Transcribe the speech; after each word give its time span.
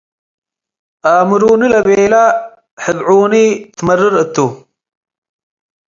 ኣምሩኒ 1.09 1.61
ለቤለ፡ 1.73 2.13
ሕብዑኒ 2.83 3.33
ትመርር 3.77 4.15
እቱ። 4.23 4.35